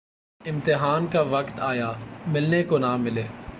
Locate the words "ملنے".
2.27-2.63